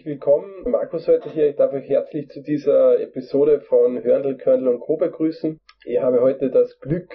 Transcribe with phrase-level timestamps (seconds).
[0.00, 0.62] herzlich willkommen.
[0.64, 1.50] Markus heute hier.
[1.50, 4.96] Ich darf euch herzlich zu dieser Episode von Hörndl, Körndl und Co.
[4.96, 5.60] begrüßen.
[5.84, 7.14] Ich habe heute das Glück,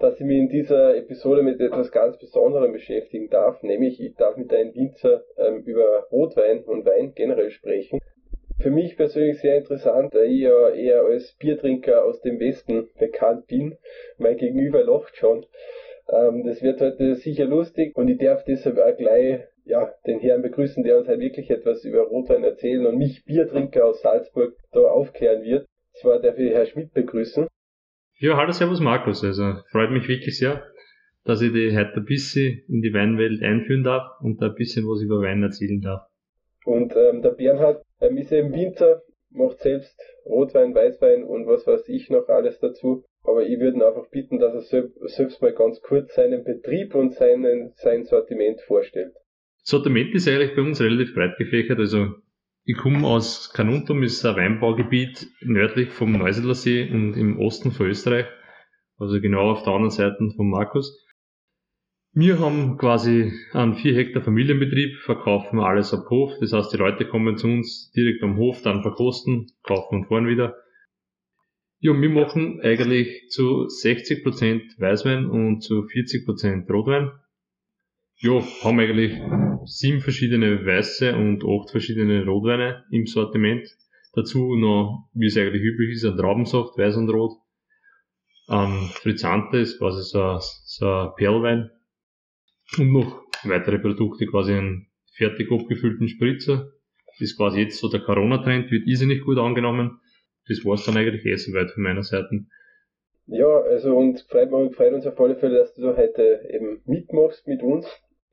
[0.00, 4.36] dass ich mich in dieser Episode mit etwas ganz Besonderem beschäftigen darf, nämlich ich darf
[4.36, 8.00] mit einem Winzer ähm, über Rotwein und Wein generell sprechen.
[8.60, 13.46] Für mich persönlich sehr interessant, da ich ja eher als Biertrinker aus dem Westen bekannt
[13.46, 13.78] bin.
[14.18, 15.46] Mein Gegenüber lacht schon.
[16.08, 20.42] Ähm, das wird heute sicher lustig und ich darf deshalb auch gleich ja, den Herrn
[20.42, 24.80] begrüßen, der uns halt wirklich etwas über Rotwein erzählen und mich Biertrinker aus Salzburg da
[24.80, 25.66] aufklären wird.
[26.00, 27.46] Zwar darf ich Herr Schmidt begrüßen.
[28.18, 29.24] Ja, hallo Servus Markus.
[29.24, 30.64] Also freut mich wirklich sehr,
[31.24, 35.02] dass ich dich heute ein bisschen in die Weinwelt einführen darf und ein bisschen was
[35.02, 36.02] über Wein erzählen darf.
[36.64, 41.88] Und ähm, der Bernhard ähm, ist eben Winzer, macht selbst Rotwein, Weißwein und was weiß
[41.88, 43.04] ich noch alles dazu.
[43.22, 47.14] Aber ich würde ihn einfach bitten, dass er selbst mal ganz kurz seinen Betrieb und
[47.14, 49.14] seinen, sein Sortiment vorstellt.
[49.62, 51.78] Sortiment ist eigentlich bei uns relativ breit gefächert.
[51.78, 52.14] Also
[52.64, 57.86] ich komme aus Kanuntum, ist ein Weinbaugebiet nördlich vom Neusiedler See und im Osten von
[57.86, 58.26] Österreich.
[58.98, 61.06] Also genau auf der anderen Seite von Markus.
[62.12, 66.32] Wir haben quasi einen 4 Hektar Familienbetrieb, verkaufen alles ab Hof.
[66.40, 70.26] Das heißt, die Leute kommen zu uns direkt am Hof, dann verkosten, kaufen und fahren
[70.26, 70.56] wieder.
[71.78, 77.12] Ja, wir machen eigentlich zu 60% Weißwein und zu 40% Rotwein.
[78.22, 79.18] Ja, haben eigentlich
[79.64, 83.66] sieben verschiedene weiße und acht verschiedene Rotweine im Sortiment.
[84.12, 87.38] Dazu noch, wie es eigentlich üblich ist, ein Traubensaft, weiß und rot.
[88.46, 91.70] Ein Frizzante ist quasi so ein, so ein Perlwein.
[92.76, 96.72] Und noch weitere Produkte, quasi einen fertig abgefüllten Spritzer.
[97.06, 99.98] Das ist quasi jetzt so der Corona-Trend, wird irrsinnig gut angenommen.
[100.46, 102.44] Das war's dann eigentlich eh soweit von meiner Seite.
[103.28, 107.62] Ja, also und freut, freut uns auf alle Fälle, dass du heute eben mitmachst mit
[107.62, 107.86] uns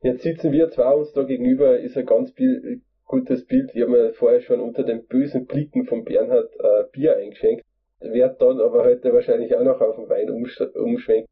[0.08, 3.72] Jetzt sitzen wir zwei uns da gegenüber, ist ein ganz Bild, gutes Bild.
[3.74, 7.66] Ich habe mir vorher schon unter den bösen Blicken von Bernhard äh, Bier eingeschenkt.
[8.00, 11.30] Werd dann aber heute wahrscheinlich auch noch auf den Wein umschwenken.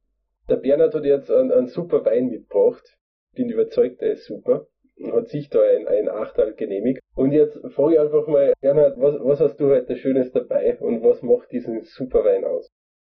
[0.49, 2.97] Der Bernhard hat jetzt einen, einen super Wein mitgebracht.
[3.33, 4.67] Bin überzeugt, der ist super.
[5.09, 6.99] Hat sich da ein, ein Achtal genehmigt.
[7.15, 11.01] Und jetzt frage ich einfach mal, Bernhard, was, was hast du heute Schönes dabei und
[11.01, 12.67] was macht diesen super Wein aus?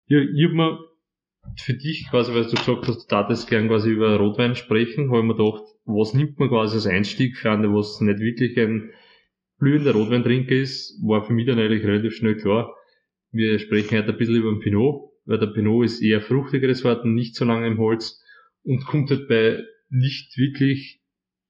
[0.06, 0.78] Ja, ich habe mir
[1.56, 5.20] für dich quasi, weil du gesagt hast, du darfst gern quasi über Rotwein sprechen, habe
[5.20, 8.90] ich mir gedacht, was nimmt man quasi als Einstieg für einen, was nicht wirklich ein
[9.58, 12.74] blühender Rotweintrinker ist, war für mich dann eigentlich relativ schnell klar.
[13.32, 17.14] Wir sprechen heute ein bisschen über den Pinot, weil der Pinot ist eher fruchtigere Sorten,
[17.14, 18.22] nicht so lange im Holz
[18.62, 21.00] und kommt halt bei nicht wirklich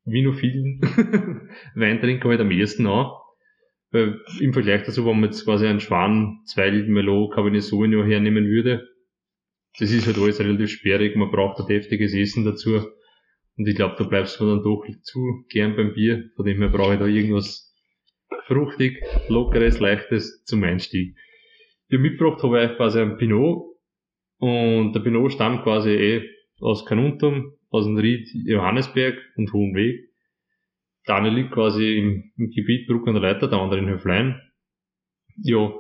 [0.04, 0.80] vinophilen
[1.74, 3.10] Weintrinker halt am ehesten an.
[3.90, 8.46] Weil im Vergleich dazu, wenn man jetzt quasi einen Schwan, zwei Merlot, Cabernet Sauvignon hernehmen
[8.46, 8.86] würde,
[9.78, 12.80] das ist halt alles relativ sperrig, man braucht ein deftiges Essen dazu.
[13.56, 16.30] Und ich glaube, da bleibst du dann doch zu gern beim Bier.
[16.36, 17.74] Von dem her brauche ich da irgendwas
[18.46, 21.16] fruchtig, lockeres, leichtes zum Einstieg.
[21.88, 23.64] Ja, mitgebracht habe ich quasi einen Pinot.
[24.38, 26.22] Und der Pinot stammt quasi eh
[26.60, 30.08] aus Kanuntum, aus dem Ried Johannesberg und Hohenweg.
[31.08, 34.40] Der eine liegt quasi im, im Gebiet Bruck an der Leiter, der andere in Höflein.
[35.42, 35.72] Ja,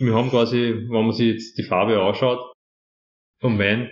[0.00, 2.40] wir haben quasi, wenn man sich jetzt die Farbe anschaut,
[3.40, 3.90] vom Wein,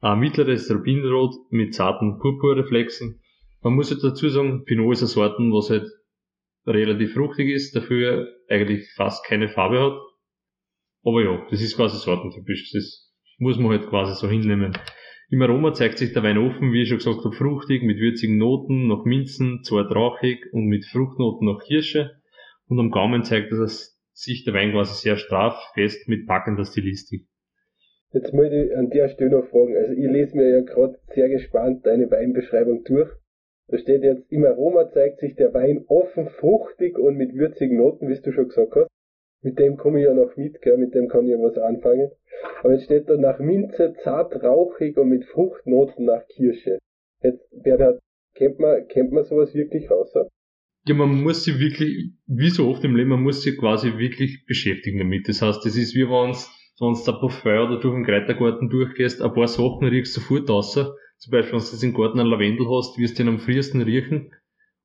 [0.00, 3.20] ein mittleres Rubinrot mit zarten Purpurreflexen.
[3.62, 5.90] Man muss jetzt dazu sagen, Pinot ist eine Sorte, was halt
[6.66, 9.98] relativ fruchtig ist, dafür eigentlich fast keine Farbe hat.
[11.04, 12.72] Aber ja, das ist quasi sortentypisch.
[12.72, 14.76] Das muss man halt quasi so hinnehmen.
[15.30, 18.38] Im Aroma zeigt sich der Wein offen, wie ich schon gesagt habe, fruchtig, mit würzigen
[18.38, 22.10] Noten, noch Minzen, zwar rauchig und mit Fruchtnoten noch Kirsche.
[22.66, 27.26] Und am Gaumen zeigt das sich der Wein quasi sehr straff, fest mit packender Stilistik.
[28.12, 29.76] Jetzt möchte ich an der Stelle noch fragen.
[29.76, 33.10] Also ich lese mir ja gerade sehr gespannt deine Weinbeschreibung durch.
[33.66, 38.08] Da steht jetzt, im Aroma zeigt sich der Wein offen, fruchtig und mit würzigen Noten,
[38.08, 38.88] wie du schon gesagt hast.
[39.42, 40.78] Mit dem komme ich ja noch mit, gell?
[40.78, 42.10] mit dem kann ich ja was anfangen.
[42.62, 46.78] Aber jetzt steht da nach Minze, zart, rauchig und mit Fruchtnoten nach Kirsche.
[47.20, 48.00] Jetzt, Bernhard,
[48.34, 50.14] kennt man, kennt man sowas wirklich raus?
[50.86, 54.44] Ja, man muss sich wirklich, wie so oft im Leben, man muss sich quasi wirklich
[54.46, 55.28] beschäftigen damit.
[55.28, 59.22] Das heißt, das ist wie wenn du du da Parfum oder durch den Kräutergarten durchgehst,
[59.22, 60.74] ein paar Sachen riechst du sofort raus.
[60.74, 63.80] Zum Beispiel, wenn du jetzt im Garten einen Lavendel hast, wirst du ihn am frühesten
[63.80, 64.34] riechen.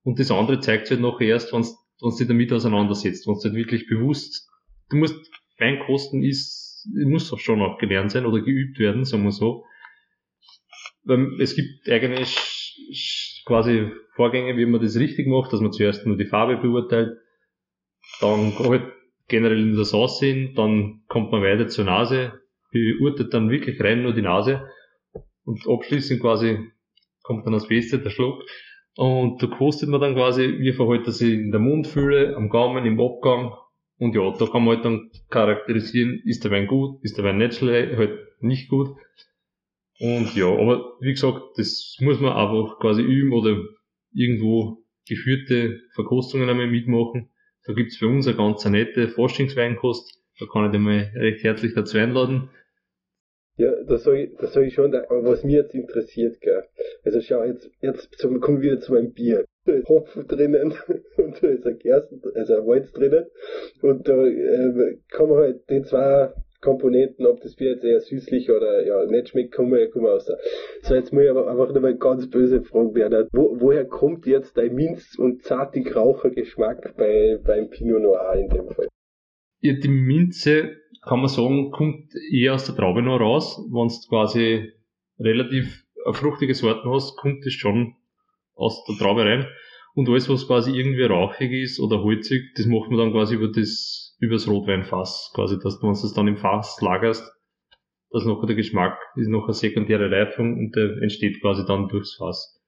[0.04, 3.44] Und das andere zeigt sich halt nachher erst, wenn du dich damit auseinandersetzt, wenn du
[3.44, 4.48] halt wirklich bewusst,
[4.90, 5.16] du musst,
[5.58, 9.66] Weinkosten ist, muss auch schon auch gelernt sein oder geübt werden, sagen wir so.
[11.04, 16.18] Weil es gibt eigentlich quasi Vorgänge, wie man das richtig macht, dass man zuerst nur
[16.18, 17.18] die Farbe beurteilt,
[18.22, 18.84] dann halt
[19.28, 22.40] generell in das Aussehen, dann kommt man weiter zur Nase,
[22.72, 24.62] beurteilt dann wirklich rein nur die Nase
[25.44, 26.60] und abschließend quasi
[27.24, 28.44] kommt dann das Beste, der Schluck.
[28.96, 32.86] Und da kostet man dann quasi, wie verhält er sich in der Mundfülle, am Gaumen,
[32.86, 33.54] im Abgang.
[33.98, 37.38] Und ja, da kann man halt dann charakterisieren, ist der Wein gut, ist der Wein
[37.38, 38.90] nicht schlecht, halt nicht gut.
[40.00, 43.58] Und ja, aber wie gesagt, das muss man einfach quasi üben oder
[44.14, 47.30] irgendwo geführte Verkostungen einmal mitmachen.
[47.66, 50.24] Da gibt's für uns eine ganz nette Forschungsweinkost.
[50.40, 52.50] Da kann ich dir mal recht herzlich dazu einladen.
[53.58, 56.64] Ja, das sage ich, das sag ich schon, aber was mich jetzt interessiert, gell.
[57.04, 59.44] Also schau, jetzt, jetzt kommen wir wieder zu meinem Bier.
[59.66, 60.74] Da ist Hopfen drinnen
[61.18, 63.26] und da ist ein Gersten, also ein Holz drinnen.
[63.82, 68.52] Und da äh, kann man halt die zwei Komponenten, ob das Bier jetzt eher süßlich
[68.52, 70.30] oder ja nicht schmeckt, kann man ja kommen aus.
[70.82, 73.30] So, jetzt muss ich aber einfach nochmal ganz böse fragen, Bernhard.
[73.32, 78.68] Wo, woher kommt jetzt dein Minz- und zartig Rauchergeschmack bei, beim Pinot Noir in dem
[78.70, 78.88] Fall?
[79.62, 83.58] Ja, die Minze, kann man sagen, kommt eher aus der Traube noch raus.
[83.72, 84.74] Wenn du quasi
[85.18, 87.96] relativ fruchtige Sorten hast, kommt das schon
[88.56, 89.48] aus der Traube rein.
[89.96, 93.50] Und alles, was quasi irgendwie rauchig ist oder holzig, das macht man dann quasi über
[93.50, 97.24] das übers Rotweinfass, quasi, dass du, du es dann im Fass lagerst,
[98.12, 102.16] dass noch der Geschmack ist noch eine sekundäre Reifung und der entsteht quasi dann durchs
[102.18, 102.60] Fass.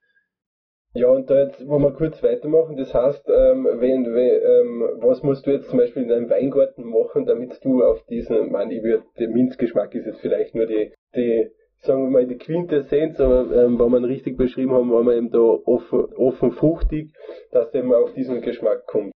[0.94, 2.76] Ja, und da jetzt wollen wir kurz weitermachen.
[2.76, 6.84] Das heißt, ähm, wenn, wenn, ähm, was musst du jetzt zum Beispiel in deinem Weingarten
[6.84, 10.92] machen, damit du auf diesen, man, ich würde, der Minzgeschmack ist jetzt vielleicht nur die,
[11.16, 11.50] die,
[11.80, 15.32] sagen wir mal, die Quintessenz, aber ähm, wenn ihn richtig beschrieben haben, waren wir eben
[15.32, 17.14] da offen, offen fruchtig,
[17.52, 19.14] dass der eben auf diesen Geschmack kommt.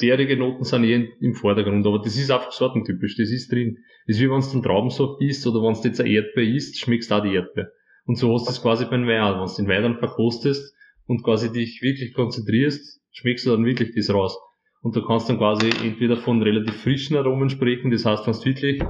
[0.00, 3.78] Bärige Noten sind eh im Vordergrund, aber das ist einfach sortentypisch, das ist drin.
[4.06, 6.78] Das ist wie wenn du einen Traubensaft isst oder wenn du jetzt eine Erdbeer isst,
[6.80, 7.70] schmeckst du auch die Erdbeer.
[8.06, 9.40] Und so hast du es quasi beim Wein auch.
[9.40, 10.74] Wenn du den Wein dann verkostest
[11.06, 14.36] und quasi dich wirklich konzentrierst, schmeckst du dann wirklich das raus.
[14.82, 18.44] Und du kannst dann quasi entweder von relativ frischen Aromen sprechen, das heißt, wenn du
[18.44, 18.82] wirklich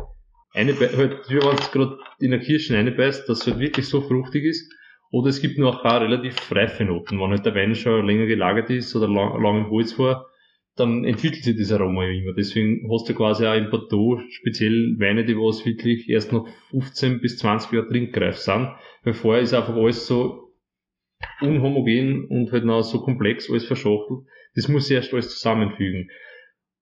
[0.53, 4.01] eine, halt, wie wenn du gerade in der Kirschen reinbeißt, dass es halt wirklich so
[4.01, 4.73] fruchtig ist,
[5.13, 8.27] oder es gibt nur auch paar relativ reife Noten, wenn halt der Wein schon länger
[8.27, 10.30] gelagert ist oder lang, lang im Holz war,
[10.81, 12.33] dann entwickelt sich das Aroma immer.
[12.33, 17.21] Deswegen hast du quasi auch im Bateau speziell Weine, die was wirklich erst noch 15
[17.21, 18.71] bis 20 Jahre trinkreif sind.
[19.05, 20.55] Weil vorher ist einfach alles so
[21.41, 24.21] unhomogen und halt noch so komplex, alles verschachtelt.
[24.55, 26.11] Das muss sich erst alles zusammenfügen.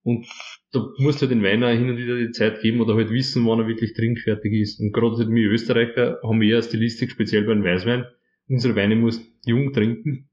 [0.03, 0.27] Und
[0.73, 3.11] da musst du halt den Wein auch hin und wieder die Zeit geben oder halt
[3.11, 4.81] wissen, wann er wirklich trinkfertig ist.
[4.81, 8.07] Und gerade halt wir Österreicher haben eher Stilistik, speziell beim Weißwein.
[8.49, 10.28] Unsere Weine muss jung trinken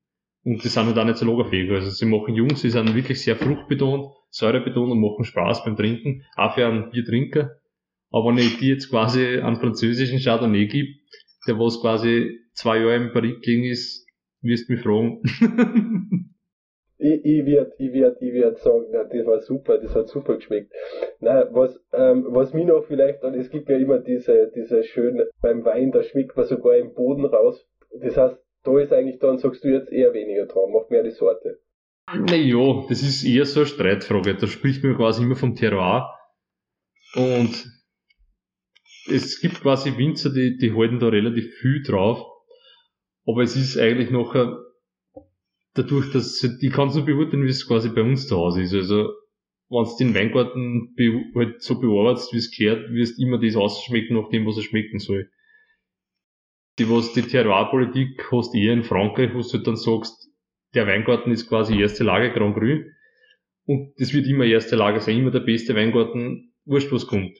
[0.46, 1.72] und die sind halt auch nicht so lagerfähig.
[1.72, 6.24] Also sie machen jung, sie sind wirklich sehr fruchtbetont, säurebetont und machen Spaß beim Trinken,
[6.36, 7.56] auch für einen Biertrinker.
[8.12, 11.00] Aber wenn ich dir jetzt quasi einen französischen Chardonnay gebe,
[11.48, 14.08] der was quasi zwei Jahre im Paris gelegen ist,
[14.42, 15.22] wirst du mich fragen.
[17.00, 20.36] ich, ich werd, ich werd, ich werd sagen, na, das war super, das hat super
[20.36, 20.72] geschmeckt.
[21.22, 25.26] Na, was, ähm, was mir noch vielleicht, und es gibt ja immer diese, diese schönen,
[25.42, 27.68] beim Wein, da schmeckt man sogar im Boden raus.
[28.00, 31.12] Das heißt, da ist eigentlich dann, sagst du jetzt eher weniger dran, macht mehr die
[31.12, 31.62] Sorte.
[32.14, 34.36] Naja, das ist eher so eine Streitfrage.
[34.36, 36.10] Da spricht man quasi immer vom Terroir.
[37.16, 37.66] Und
[39.08, 42.24] es gibt quasi Winzer, die, die halten da relativ viel drauf.
[43.26, 44.36] Aber es ist eigentlich noch
[45.74, 48.74] dadurch, dass ich kann nur beurteilen, wie es quasi bei uns zu Hause ist.
[48.74, 49.10] Also,
[49.70, 50.96] wenn du den Weingarten
[51.36, 54.64] halt so bearbeitest, wie es gehört, wirst du immer das ausschmecken nach dem, was er
[54.64, 55.30] schmecken soll
[56.78, 60.30] die, was die Terroirpolitik hast eher in Frankreich, wo du dann sagst,
[60.74, 62.84] der Weingarten ist quasi erste Lage Grand Cru
[63.66, 67.38] und das wird immer erste Lage sein, immer der beste Weingarten, wurscht was kommt.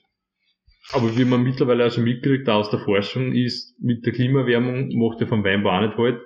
[0.92, 5.20] Aber wie man mittlerweile auch schon mitkriegt aus der Forschung ist, mit der Klimaerwärmung macht
[5.20, 6.20] er vom Weinbau auch nicht halt,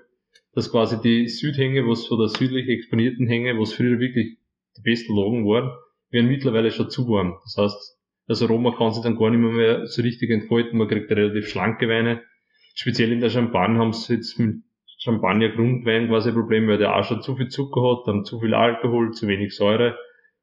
[0.52, 4.36] dass quasi die Südhänge, was von der südlich exponierten Hänge, was früher wirklich
[4.76, 5.72] die besten Lagen waren,
[6.10, 7.38] werden mittlerweile schon zu warm.
[7.44, 11.10] Das heißt, das Aroma kann sich dann gar nicht mehr so richtig entfalten, man kriegt
[11.10, 12.22] relativ schlanke Weine,
[12.80, 14.62] speziell in der Champagne haben sie jetzt mit
[14.98, 18.40] Champagner Grundwein quasi ein Problem, weil der auch schon zu viel Zucker hat, dann zu
[18.40, 19.98] viel Alkohol, zu wenig Säure.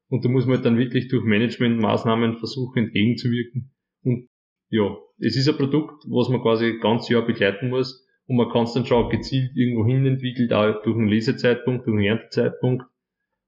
[0.08, 3.72] Und da muss man dann wirklich durch Managementmaßnahmen versuchen entgegenzuwirken.
[4.04, 4.28] Und
[4.70, 8.06] ja, es ist ein Produkt, was man quasi ganz Jahr begleiten muss.
[8.26, 11.96] Und man kann es dann schon gezielt irgendwo hin entwickelt, auch durch einen Lesezeitpunkt, durch
[11.96, 12.84] einen Erntezeitpunkt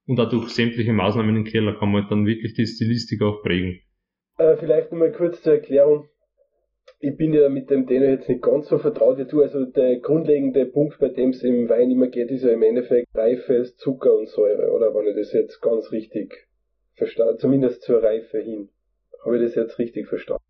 [0.06, 3.80] und auch durch sämtliche Maßnahmen im Keller kann man dann wirklich die Stilistik auch prägen.
[4.38, 6.09] Äh, vielleicht nochmal kurz zur Erklärung
[6.98, 9.42] ich bin ja mit dem Thema jetzt nicht ganz so vertraut wie du.
[9.42, 13.08] Also der grundlegende Punkt, bei dem es im Wein immer geht, ist ja im Endeffekt
[13.14, 14.94] Reife, Zucker und Säure, oder?
[14.94, 16.48] Wenn ich das jetzt ganz richtig
[16.94, 18.68] verstanden, zumindest zur Reife hin.
[19.24, 20.42] Habe ich das jetzt richtig verstanden?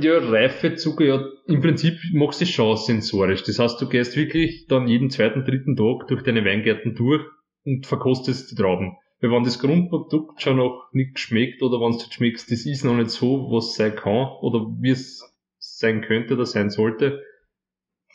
[0.00, 3.44] Ja, Reife, Zucker, ja, im Prinzip machst du es schon sensorisch.
[3.44, 7.22] Das heißt, du gehst wirklich dann jeden zweiten, dritten Tag durch deine Weingärten durch
[7.64, 8.96] und verkostest die Trauben.
[9.20, 12.84] Weil wenn das Grundprodukt schon noch nicht schmeckt oder wenn es nicht schmeckt, das ist
[12.84, 15.22] noch nicht so, was sein kann oder wie es
[15.58, 17.22] sein könnte oder sein sollte,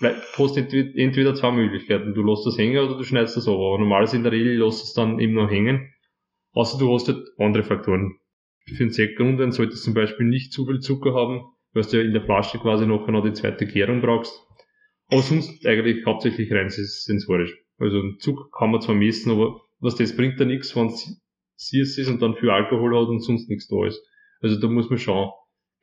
[0.02, 2.14] hast entweder zwei Möglichkeiten.
[2.14, 3.56] Du lässt das hängen oder du schneidest das ab.
[3.56, 5.94] Aber normalerweise in der Regel lässt es dann eben noch hängen.
[6.54, 8.18] Außer du hast halt andere Faktoren.
[8.66, 11.42] Für den Sektgrundwein solltest du zum Beispiel nicht zu viel Zucker haben,
[11.74, 14.34] weil du ja in der Flasche quasi noch noch die zweite Gärung brauchst.
[15.10, 17.56] Aber sonst eigentlich hauptsächlich rein sensorisch.
[17.78, 21.22] Also Zucker kann man zwar messen, aber was das bringt da nichts, wenn es
[21.58, 24.02] süß ist und dann viel Alkohol hat und sonst nichts da ist.
[24.42, 25.32] Also da muss man schauen.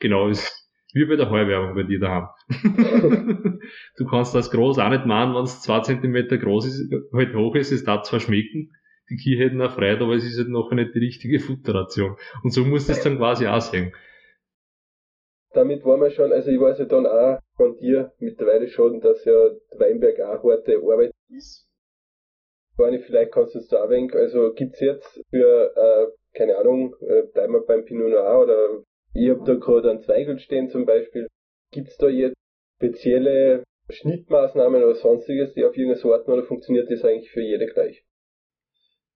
[0.00, 2.28] Genau, ist wie bei der Heuwerbung bei dir daheim.
[3.96, 7.54] du kannst das groß auch nicht machen, wenn es zwei Zentimeter groß ist, halt hoch
[7.54, 8.72] ist, es darf zwar schmecken,
[9.10, 12.16] die Kühe hätten auch Freude, aber es ist halt noch nicht die richtige Futterration.
[12.42, 13.92] Und so muss das dann quasi auch sein.
[15.52, 19.24] Damit waren wir schon, also ich weiß ja dann auch von dir mittlerweile schon, dass
[19.24, 19.32] ja
[19.78, 21.67] Weinberg auch harte Arbeit ist.
[22.78, 27.24] Barney, vielleicht kannst du es da wenig, also gibt's jetzt für, äh, keine Ahnung, äh,
[27.34, 31.26] bleiben wir beim Pinot Noir oder ich hab da gerade einen Zweigel stehen zum Beispiel.
[31.72, 32.36] Gibt's da jetzt
[32.76, 38.04] spezielle Schnittmaßnahmen oder sonstiges, die auf irgendeine Sorten oder funktioniert das eigentlich für jede gleich?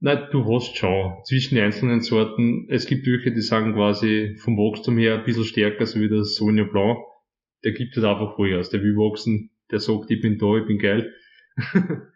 [0.00, 4.57] Nein, du hast schon zwischen den einzelnen Sorten, es gibt welche, die sagen quasi vom
[4.57, 6.99] Wachstum her ein bisschen stärker, so wie der Sauvignon Blanc.
[7.62, 10.78] Der gibt halt einfach Vollgas, der will wachsen, der sagt, ich bin da, ich bin
[10.78, 11.14] geil.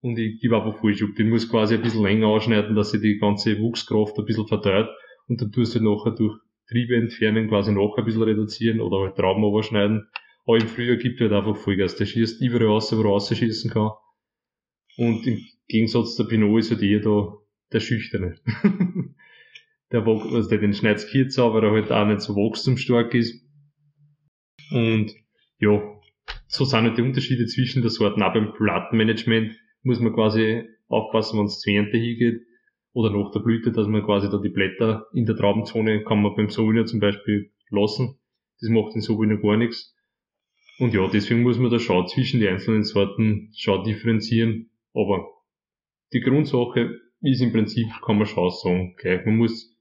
[0.00, 1.14] und ich gebe einfach Vollschub.
[1.16, 4.88] Den muss quasi ein bisschen länger ausschneiden, dass sich die ganze Wuchskraft ein bisschen verteilt
[5.28, 6.38] und dann tust du nachher durch
[6.68, 10.08] Triebe entfernen quasi noch ein bisschen reduzieren oder halt Trauben überschneiden.
[10.46, 11.96] Aber im Frühjahr gibt halt einfach Vollgas.
[11.96, 13.90] Der schießt überall raus, wo er rausschießen kann.
[14.96, 17.34] Und im Gegensatz der Pinot ist halt eher da
[17.72, 18.36] der Schüchterne.
[19.92, 23.44] der, also der den schneidet kürzer, aber er halt auch nicht so wachstumsstark ist.
[24.70, 25.12] Und
[25.58, 25.82] ja,
[26.46, 28.22] so sind halt die Unterschiede zwischen der Sorten.
[28.22, 32.42] Auch beim Plattenmanagement muss man quasi aufpassen, wenn es zur Ernte hingeht
[32.92, 36.34] oder nach der Blüte, dass man quasi da die Blätter in der Traubenzone kann man
[36.34, 38.18] beim Sauvignon zum Beispiel lassen.
[38.60, 39.94] Das macht den Sauvignon gar nichts.
[40.78, 44.70] Und ja, deswegen muss man da schauen, zwischen die einzelnen Sorten schauen, differenzieren.
[44.92, 45.26] Aber
[46.12, 49.24] die Grundsache ist im Prinzip, kann man schon sagen, gleich.
[49.24, 49.74] Man muss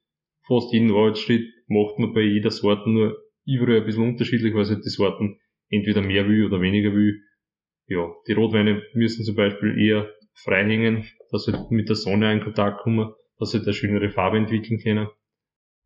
[0.48, 4.86] fast jeden Arbeitsschritt macht man bei jeder Sorte nur überall ein bisschen unterschiedlich, weil halt
[4.86, 7.22] die Sorten entweder mehr will oder weniger will.
[7.88, 12.42] Ja, die Rotweine müssen zum Beispiel eher frei hängen, dass sie mit der Sonne in
[12.42, 15.08] Kontakt kommen, dass sie eine schönere Farbe entwickeln können.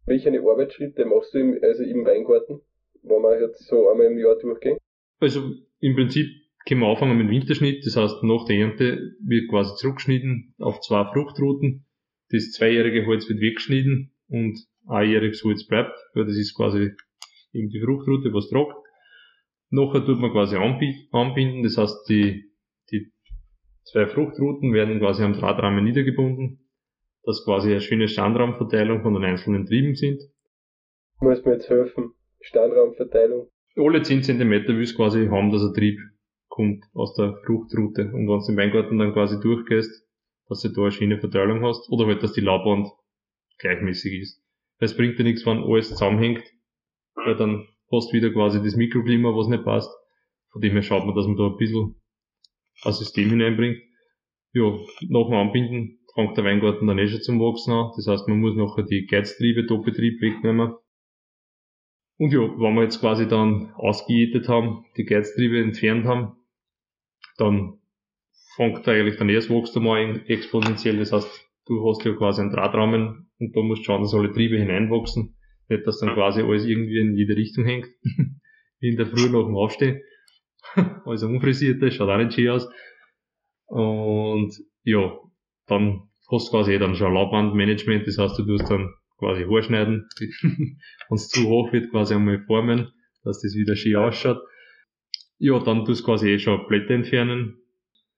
[0.05, 2.61] Welche Arbeitsschritte machst du im, also im Weingarten,
[3.03, 4.77] wenn wir jetzt so einmal im Jahr durchgehen?
[5.19, 5.51] Also
[5.81, 6.27] im Prinzip
[6.65, 11.03] können wir anfangen mit Winterschnitt, das heißt nach der Ernte wird quasi zurückgeschnitten auf zwei
[11.11, 11.85] Fruchtrouten.
[12.31, 16.91] Das zweijährige Holz wird weggeschnitten und einjähriges Holz bleibt, weil das ist quasi
[17.53, 18.75] eben die Fruchtroute, was tragt.
[19.71, 22.51] Nachher tut man quasi anbinden, das heißt die,
[22.91, 23.11] die
[23.83, 26.69] zwei Fruchtrouten werden quasi am Drahtrahmen niedergebunden,
[27.23, 30.21] dass quasi eine schöne Standraumverteilung von den einzelnen Trieben sind.
[31.19, 33.49] Muss mir jetzt helfen, Standraumverteilung.
[33.75, 35.99] Alle 10 cm willst quasi haben, dass ein Trieb
[36.47, 38.11] kommt aus der Fruchtroute.
[38.13, 40.05] Und wenn du im Weingarten dann quasi durchgehst,
[40.47, 42.89] dass du da eine schöne Verteilung hast, oder halt, dass die Laubwand
[43.59, 44.43] gleichmäßig ist.
[44.79, 46.43] Weil es bringt dir nichts, wenn alles zusammenhängt,
[47.15, 49.89] weil dann hast du wieder quasi das Mikroklima, was nicht passt.
[50.51, 51.95] Von dem her schaut man, dass man da ein bisschen
[52.83, 53.77] ein System hineinbringt.
[54.53, 54.71] Ja,
[55.09, 57.91] nach dem Anbinden fängt der Weingarten dann eh schon zum Wachsen an.
[57.95, 60.73] Das heißt, man muss nachher die Geiztriebe, Doppeltrieb wegnehmen.
[62.17, 66.35] Und ja, wenn wir jetzt quasi dann ausgejätet haben, die Geiztriebe entfernt haben,
[67.37, 67.79] dann
[68.55, 70.97] fängt eigentlich dann erst Wachstum an exponentiell.
[70.97, 74.33] Das heißt, du hast ja quasi einen Drahtrahmen und da musst du schauen, dass alle
[74.33, 75.37] Triebe hineinwachsen.
[75.69, 77.87] Nicht, dass dann quasi alles irgendwie in jede Richtung hängt.
[78.79, 80.01] Wie in der Früh nach dem Aufstehen.
[81.05, 82.69] also unfrisiert, das schaut auch nicht schön aus.
[83.67, 85.17] Und ja,
[85.67, 90.07] dann hast du quasi eh dann schon Laubwandmanagement, das heißt, du tust dann quasi Haarschneiden,
[90.19, 92.91] wenn es zu hoch wird, quasi einmal formen,
[93.23, 94.41] dass das wieder schön ausschaut.
[95.37, 97.57] Ja, dann tust du quasi eh schon Blätter entfernen.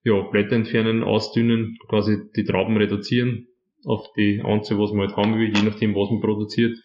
[0.03, 3.47] Ja, Blätter entfernen, ausdünnen, quasi die Trauben reduzieren
[3.85, 6.77] auf die Anzahl, was man halt haben will, je nachdem, was man produziert.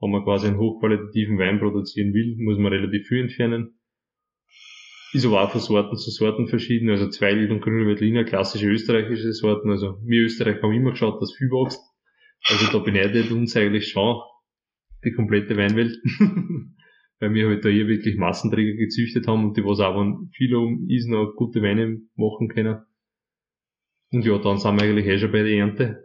[0.00, 3.78] Wenn man quasi einen hochqualitativen Wein produzieren will, muss man relativ viel entfernen.
[5.12, 6.90] Ist aber auch von Sorten zu Sorten verschieden.
[6.90, 9.70] Also Zweigelt und Grüne Veltliner, klassische österreichische Sorten.
[9.70, 11.80] Also wir Österreich haben immer geschaut, dass viel wächst.
[12.44, 14.20] Also da beneidet uns eigentlich schon
[15.04, 15.96] die komplette Weinwelt.
[17.18, 19.96] Weil wir halt da hier wirklich Massenträger gezüchtet haben und die was auch,
[20.32, 22.82] viele um ist, noch gute Weine machen können.
[24.12, 26.04] Und ja, dann sind wir eigentlich eh schon bei der Ernte.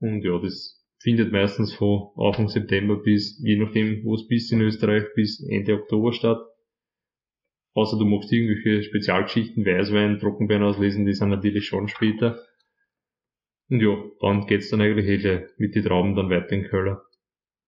[0.00, 4.60] Und ja, das findet meistens von Anfang September bis, je nachdem, wo es bist in
[4.60, 6.40] Österreich, bis Ende Oktober statt.
[7.74, 12.38] Außer du machst irgendwelche Spezialgeschichten, Weißwein, Trockenbeeren auslesen, die sind natürlich schon später.
[13.68, 16.98] Und ja, dann geht's dann eigentlich eh gleich mit den Trauben dann weiter in Köln.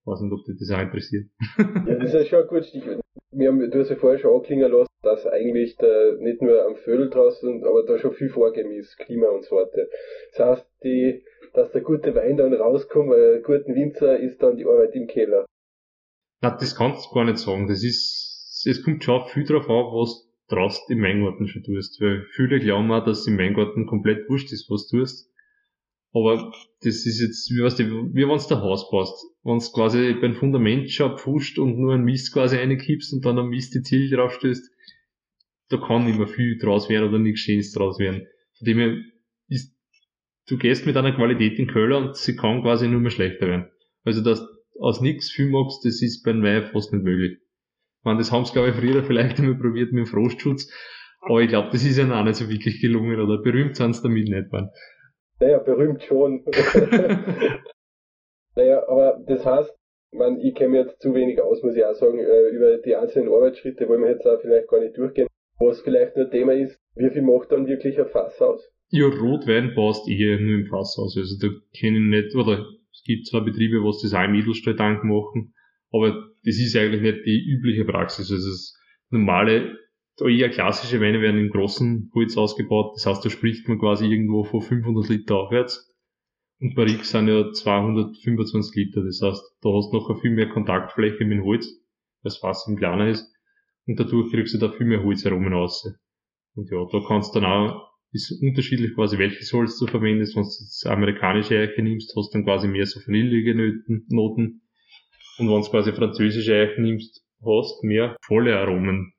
[0.04, 1.30] Weiß nicht, ob dich das auch interessiert.
[1.58, 3.00] ja, das ist schon ein gutes Stichwort.
[3.32, 6.76] Wir haben, du hast ja vorher schon anklingen lassen, dass eigentlich der, nicht nur am
[6.76, 9.88] Vögel draußen, aber da schon viel vorgegeben ist, Klima und Sorte.
[10.32, 14.56] Das heißt, die, dass der gute Wein dann rauskommt, weil der guten Winzer ist dann
[14.56, 15.46] die Arbeit im Keller.
[16.42, 17.68] Na, das kannst du gar nicht sagen.
[17.68, 22.00] Das ist, es kommt schon viel drauf an, was du draußen im Weingarten schon tust.
[22.00, 25.30] Weil viele glauben auch, dass im Weingarten komplett wurscht ist, was du tust.
[26.12, 27.84] Aber das ist jetzt, wie weißt du,
[28.14, 28.86] wie wenn du der Haus.
[29.42, 33.38] Wenn du quasi beim Fundament schon pfuscht und nur ein Mist quasi reinkippst und dann
[33.38, 34.70] ein Mist die Ziel draufstößt,
[35.68, 38.26] da kann nicht mehr viel draus werden oder nichts Schönes draus werden.
[38.58, 38.96] Von dem her
[39.48, 39.74] ist,
[40.48, 43.70] du gehst mit einer Qualität in Köller und sie kann quasi nur mehr schlechter werden.
[44.04, 47.38] Also, dass du aus nichts viel magst, das ist beim Wein fast nicht möglich.
[47.40, 50.70] Ich meine, das haben sie, glaube ich, früher vielleicht einmal probiert mit dem Frostschutz,
[51.20, 54.02] aber ich glaube, das ist ja auch nicht so wirklich gelungen oder berühmt sind sie
[54.02, 54.70] damit nicht, man.
[55.40, 56.44] Naja, berühmt schon.
[58.54, 59.74] naja, aber das heißt,
[60.12, 62.94] man, ich kenne mich jetzt zu wenig aus, muss ich auch sagen, äh, über die
[62.94, 65.26] einzelnen Arbeitsschritte wollen wir jetzt auch vielleicht gar nicht durchgehen.
[65.58, 68.62] Was vielleicht nur Thema ist, wie viel macht dann wirklich ein Fass aus?
[68.88, 71.16] Ja, Rotwein passt eher nur im Fass aus.
[71.16, 75.04] Also da kenne ich nicht, oder es gibt zwar Betriebe, was das auch im Edelstahltank
[75.04, 75.54] machen,
[75.90, 78.30] aber das ist eigentlich nicht die übliche Praxis.
[78.30, 78.76] Also das
[79.10, 79.78] normale,
[80.20, 82.92] eher klassische Weine werden im großen Holz ausgebaut.
[82.96, 85.92] Das heißt, da spricht man quasi irgendwo von 500 Liter aufwärts.
[86.60, 89.02] Und Barrique sind ja 225 Liter.
[89.02, 92.66] Das heißt, da hast du noch viel mehr Kontaktfläche mit dem Holz, weil das Fass
[92.68, 93.33] im kleiner ist
[93.86, 95.86] und dadurch kriegst du da viel mehr Holzaromen raus.
[96.54, 100.44] Und ja, da kannst du dann auch, ist unterschiedlich quasi welches Holz du verwendest, wenn
[100.44, 103.54] du jetzt amerikanische Eiche nimmst, hast du dann quasi mehr so vanillige
[104.08, 104.62] Noten.
[105.38, 109.12] Und wenn du quasi französische Eiche nimmst, hast du mehr volle Aromen.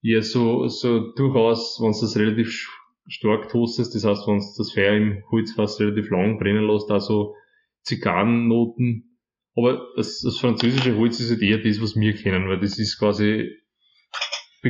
[0.00, 2.68] Ja, so, so durchaus, wenn du das relativ
[3.06, 7.34] stark toastest, das heißt, wenn du das Feuer im Holzfass relativ lang brennen lässt, also
[7.82, 9.18] Zigarrennoten.
[9.54, 12.98] Aber das, das französische Holz ist halt eher das, was wir kennen, weil das ist
[12.98, 13.50] quasi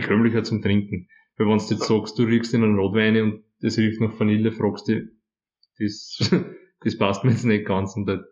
[0.01, 1.09] bekömmlicher zum Trinken.
[1.37, 4.53] Weil wenn du jetzt sagst, du riechst in einen Rotwein und das riecht nach Vanille,
[4.53, 5.09] fragst du,
[5.79, 6.19] das,
[6.81, 7.97] das passt mir jetzt nicht ganz.
[7.97, 8.23] Und da,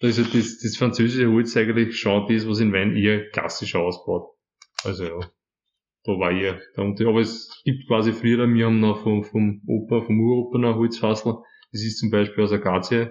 [0.00, 4.30] ist halt das, das französische Holz eigentlich schon das, was in Wein eher klassischer ausbaut.
[4.84, 5.20] Also ja,
[6.04, 7.08] da war eher der Unterschied.
[7.08, 11.34] Aber es gibt quasi früher, wir haben noch vom, vom Opa, vom Uropa noch Holzfassel.
[11.70, 13.08] Das ist zum Beispiel aus Akazie,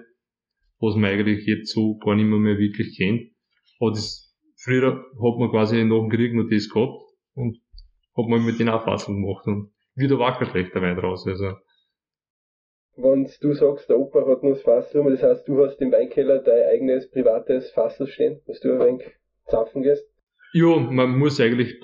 [0.79, 3.31] was man eigentlich jetzt so gar nicht mehr, mehr wirklich kennt.
[3.79, 7.10] Aber das, früher hat man quasi nach dem Krieg noch das gehabt
[7.41, 7.57] und
[8.15, 11.25] hab mal mit den auch Fassel gemacht und wieder war kein schlechter Wein draus.
[11.27, 11.57] Also.
[12.95, 16.39] Wenn du sagst, der Opa hat nur das Fassel das heißt, du hast im Weinkeller
[16.39, 19.07] dein eigenes privates Fassel stehen, dass du ein wenig
[19.47, 20.05] zapfen gehst?
[20.53, 21.79] Ja, man muss eigentlich,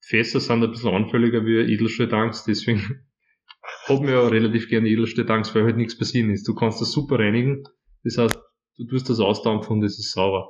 [0.00, 2.80] Fässer sind ein bisschen anfälliger wie Edelstahltanks, deswegen
[3.86, 6.46] hab mir ja relativ gerne Edelstahltanks, weil halt nichts passieren ist.
[6.46, 7.64] Du kannst das super reinigen,
[8.04, 8.38] das heißt,
[8.76, 10.48] du tust das ausdampfen und es ist sauber.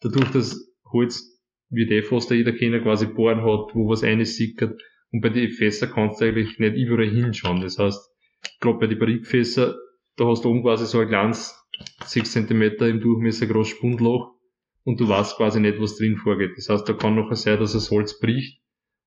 [0.00, 1.35] Dadurch, dass Holz
[1.70, 4.80] wie der fast jeder Kenner quasi bohren hat, wo was einsickert.
[5.12, 7.60] Und bei den Fässer kannst du eigentlich nicht überall hinschauen.
[7.60, 8.00] Das heißt,
[8.60, 9.76] gerade bei den Barrikfässer,
[10.16, 11.54] da hast du oben quasi so ein kleines
[12.04, 14.34] 6 cm im Durchmesser großes Spundloch
[14.84, 16.52] und du weißt quasi nicht, was drin vorgeht.
[16.56, 18.60] Das heißt, da kann nachher sein, dass das Holz bricht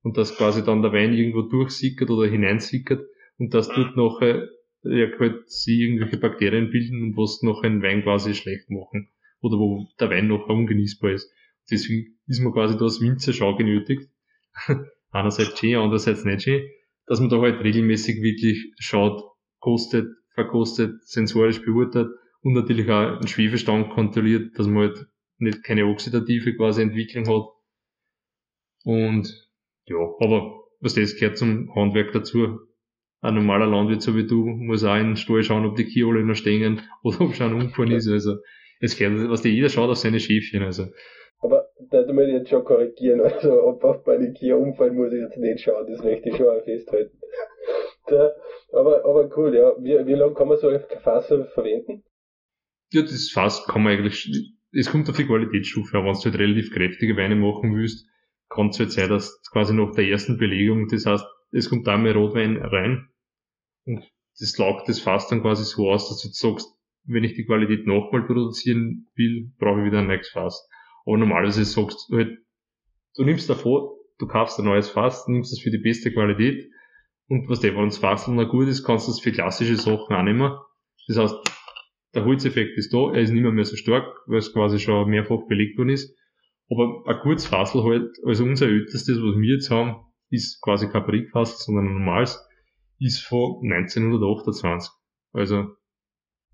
[0.04, 3.02] und dass quasi dann der Wein irgendwo durchsickert oder hineinsickert
[3.38, 4.48] und dass dort nachher
[4.84, 9.10] ja, halt sie irgendwelche Bakterien bilden und was noch einen Wein quasi schlecht machen.
[9.42, 11.32] Oder wo der Wein noch ungenießbar ist.
[11.72, 14.10] Deswegen ist man quasi da als Winzer schon genötigt.
[15.12, 16.68] Einerseits schön, andererseits nicht schön,
[17.06, 19.24] dass man da halt regelmäßig wirklich schaut,
[19.60, 22.10] kostet, verkostet, sensorisch beurteilt
[22.42, 27.48] und natürlich auch einen Schwefelstand kontrolliert, dass man halt nicht keine oxidative quasi Entwicklung hat.
[28.84, 29.50] Und
[29.86, 32.60] ja, aber was das gehört zum Handwerk dazu.
[33.22, 36.24] Ein normaler Landwirt so wie du muss auch in den Stall schauen, ob die Kiole
[36.24, 38.08] noch stehen oder ob schon umgefahren ist.
[38.08, 38.38] Also
[38.80, 40.64] es gehört, was der jeder schaut auf seine Schäfchen.
[40.64, 40.88] Also
[41.80, 43.22] aber da muss ich jetzt schon korrigieren.
[43.24, 45.88] Also, ob auf meine Kia umfallen, muss ich jetzt nicht schauen.
[45.90, 47.18] Das möchte ich schon auch festhalten.
[48.08, 48.32] Da,
[48.74, 49.72] aber, aber cool, ja.
[49.78, 52.04] Wie, wie lange kann man so ein Fass verwenden?
[52.92, 54.28] Ja, das Fass kann man eigentlich,
[54.72, 56.06] es kommt auf die Qualitätsstufe an.
[56.06, 58.08] Wenn du halt relativ kräftige Weine machen willst,
[58.50, 61.98] kann es halt sein, dass quasi nach der ersten Belegung, das heißt, es kommt da
[61.98, 63.10] mehr Rotwein rein
[63.86, 64.04] und
[64.40, 66.68] das laugt das Fass dann quasi so aus, dass du jetzt sagst,
[67.04, 70.69] wenn ich die Qualität nochmal produzieren will, brauche ich wieder ein neues Fass.
[71.10, 72.38] Aber normalerweise sagst du halt,
[73.16, 76.70] du nimmst davor, du kaufst ein neues Fass, nimmst es für die beste Qualität
[77.30, 80.16] und was der, wenn das Fass noch gut ist, kannst du es für klassische Sachen
[80.16, 80.56] auch nehmen.
[81.08, 81.36] Das heißt,
[82.14, 85.10] der Holzeffekt ist da, er ist nicht mehr, mehr so stark, weil es quasi schon
[85.10, 86.16] mehrfach belegt worden ist.
[86.70, 91.08] Aber ein gutes Fassel halt, also unser ältestes, was wir jetzt haben, ist quasi kein
[91.08, 92.40] Barrikfassel, sondern ein normales,
[93.00, 94.92] ist von 1928.
[95.34, 95.70] Also.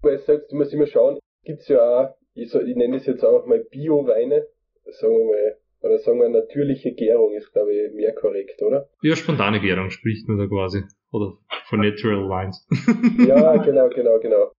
[0.01, 3.06] Weil du sagst, du musst immer schauen, gibt's ja auch ich, so, ich nenne es
[3.06, 4.45] jetzt einfach mal Bio-Weine,
[4.91, 8.89] sagen wir mal, Oder sagen wir natürliche Gärung ist, glaube ich, mehr korrekt, oder?
[9.02, 10.84] Ja, spontane Gärung spricht man da quasi.
[11.12, 11.34] Oder
[11.67, 12.67] von Natural Wines.
[13.28, 14.52] ja, genau, genau, genau.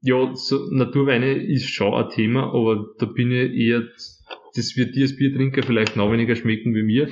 [0.00, 3.82] Ja, so Naturweine ist schon ein Thema, aber da bin ich eher,
[4.54, 7.08] das wird dir als Biertrinker vielleicht noch weniger schmecken wie mir.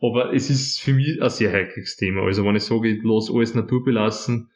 [0.00, 2.22] Aber es ist für mich ein sehr heikles Thema.
[2.22, 4.50] Also wenn ich sage, ich lasse alles naturbelassen.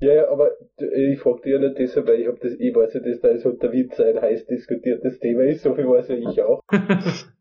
[0.00, 2.94] Ja, ja, aber ich frage dich ja nicht deshalb, weil ich habe das, ich weiß
[2.94, 6.42] ja, dass das unter Witz ein heiß diskutiertes Thema ist, so viel weiß ja ich
[6.42, 6.60] auch.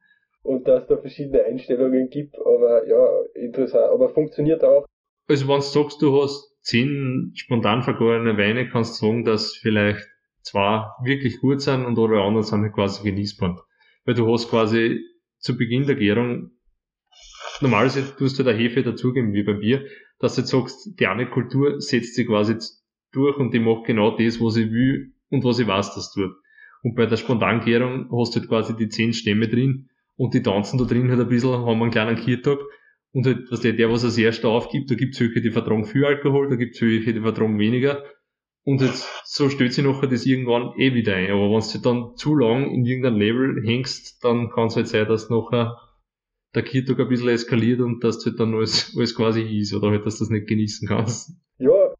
[0.43, 4.85] Und dass es da verschiedene Einstellungen gibt, aber ja, interessant, aber funktioniert auch.
[5.27, 10.07] Also wenn du sagst, du hast zehn spontan vergorene Weine, kannst du sagen, dass vielleicht
[10.43, 13.65] zwei wirklich gut sind und alle anderen sind halt quasi genießbar.
[14.05, 15.01] Weil du hast quasi
[15.39, 16.51] zu Beginn der Gärung
[17.61, 19.85] normalerweise tust du da Hefe dazugeben wie beim Bier,
[20.19, 22.55] dass du jetzt sagst, die eine Kultur setzt sich quasi
[23.11, 26.31] durch und die macht genau das, was sie will und was sie weiß, das tut.
[26.83, 30.77] Und bei der Spontangärung hast du halt quasi die zehn Stämme drin und die tanzen
[30.77, 32.59] da drin halt ein bisschen, haben einen kleinen Kirtag
[33.11, 36.05] und halt, dass der, der was als erster aufgibt, da gibt's welche, die vertragen viel
[36.05, 38.03] Alkohol, da gibt's welche, die vertragen weniger.
[38.63, 41.31] Und jetzt, so stellt sich nachher das irgendwann eh wieder ein.
[41.31, 45.07] Aber wenn du dann zu lang in irgendeinem Level hängst, dann kann es halt sein,
[45.07, 45.77] dass nachher
[46.55, 49.91] der Kirtag ein bisschen eskaliert und dass du halt dann alles, alles quasi ist oder
[49.91, 51.31] halt, dass du das nicht genießen kannst.
[51.57, 51.93] Ja,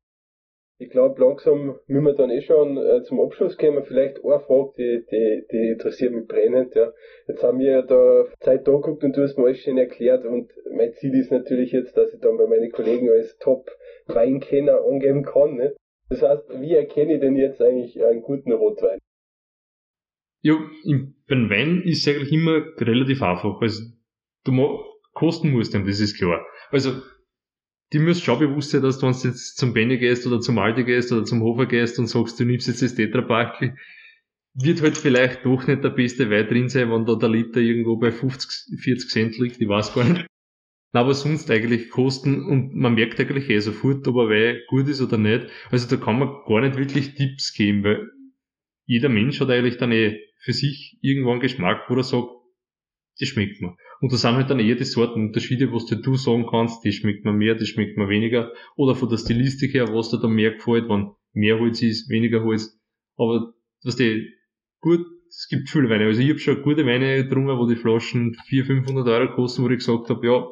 [0.78, 3.86] ich glaube, langsam müssen wir dann eh schon äh, zum Abschluss kommen.
[3.86, 6.76] Vielleicht eine Frage, die, die, die interessiert mich brennend.
[6.76, 6.92] Ja.
[7.28, 10.26] Jetzt haben wir ja da Zeit angeguckt und du hast mir alles schön erklärt.
[10.26, 15.24] Und mein Ziel ist natürlich jetzt, dass ich dann bei meinen Kollegen als Top-Weinkenner angeben
[15.24, 15.56] kann.
[15.56, 15.76] Ne?
[16.10, 19.00] Das heißt, wie erkenne ich denn jetzt eigentlich einen guten Rotwein?
[20.42, 20.60] Ja,
[21.28, 23.62] beim Wein ist es eigentlich immer relativ einfach.
[23.62, 23.82] Also
[24.46, 26.46] du kosten musst dem, das ist klar.
[26.72, 27.02] Also,
[27.94, 30.58] die müssen schon bewusst sein, dass du, wenn du jetzt zum Benny gehst oder zum
[30.58, 33.76] Aldi gehst oder zum Hofer gehst und sagst, du nimmst jetzt das Tetrapackel,
[34.56, 37.98] wird halt vielleicht doch nicht der beste Wein drin sein, wenn da der Liter irgendwo
[37.98, 40.26] bei 50, 40 Cent liegt, ich weiß gar nicht.
[40.94, 45.02] Aber sonst eigentlich kosten und man merkt eigentlich eh sofort, ob ein Wein gut ist
[45.02, 45.48] oder nicht.
[45.70, 48.10] Also da kann man gar nicht wirklich Tipps geben, weil
[48.86, 52.30] jeder Mensch hat eigentlich dann eh für sich irgendwann Geschmack, wo er sagt,
[53.20, 53.76] das schmeckt mir.
[54.02, 57.34] Und da sind halt dann eher die Sortenunterschiede, was du sagen kannst, die schmeckt mir
[57.34, 58.52] mehr, die schmeckt mir weniger.
[58.76, 62.44] Oder von der Stilistik her, was dir da mehr gefällt, wenn mehr Holz ist, weniger
[62.44, 62.80] Holz.
[63.18, 63.54] Aber,
[63.84, 64.30] was die,
[64.82, 66.06] gut, es gibt viele Weine.
[66.06, 69.70] Also ich habe schon gute Weine getrunken, wo die Flaschen 400, 500 Euro kosten, wo
[69.70, 70.46] ich gesagt habe, ja,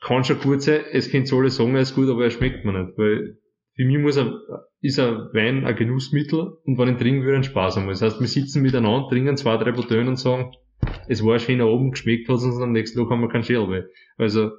[0.00, 2.72] kann schon gut sein, es können alle sagen, er ist gut, aber er schmeckt mir
[2.72, 2.98] nicht.
[2.98, 3.38] Weil
[3.74, 4.34] für mich muss ein,
[4.80, 7.86] ist ein Wein ein Genussmittel und wenn ich trinken würde, ein Spaß haben.
[7.86, 10.52] Das heißt, wir sitzen miteinander, trinken zwei, drei Bouteillen und sagen,
[11.08, 14.50] es war schön oben, geschmeckt hat und am nächsten Tag haben wir keinen Schäl Also,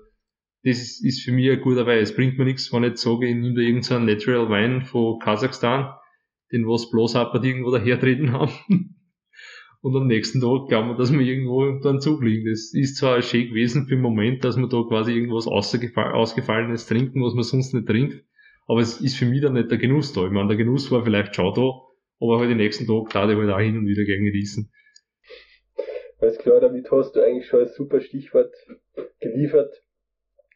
[0.63, 1.99] das ist, ist für mich ein guter Wein.
[1.99, 5.19] Es bringt mir nichts, wenn ich jetzt sage, ich nehme da irgendeinen Natural Wein von
[5.19, 5.93] Kasachstan,
[6.51, 8.51] den was bloß Appert irgendwo dahertreten haben.
[9.81, 12.49] Und am nächsten Tag glauben wir, dass wir irgendwo dann Zug liegen.
[12.49, 17.21] Das ist zwar schön gewesen für den Moment, dass wir da quasi irgendwas Ausgefallenes trinken,
[17.21, 18.23] was man sonst nicht trinkt.
[18.65, 20.25] Aber es ist für mich dann nicht der Genuss da.
[20.25, 21.69] Ich meine, der Genuss war vielleicht schon da,
[22.21, 24.71] aber halt den nächsten Tag da ich halt auch hin und wieder gegen genießen.
[26.23, 28.55] Alles klar, damit hast du eigentlich schon ein super Stichwort
[29.19, 29.83] geliefert.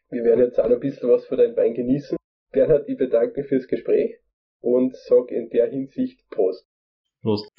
[0.08, 2.16] Wir werden jetzt auch noch ein bisschen was von deinem Wein genießen.
[2.52, 4.18] Bernhard, ich bedanke mich fürs Gespräch
[4.62, 6.66] und sage in der Hinsicht Prost.
[7.20, 7.52] Prost.